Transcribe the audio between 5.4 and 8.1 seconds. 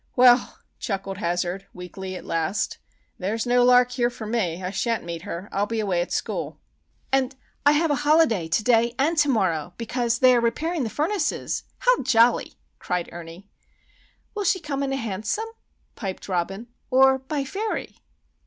I'll be away at school." "And I have a